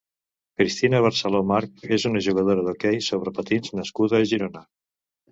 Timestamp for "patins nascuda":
3.41-4.19